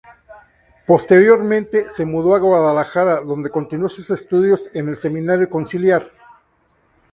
[0.87, 6.09] Posteriormente, se mudó a Guadalajara donde continuó sus estudios en el Seminario Conciliar.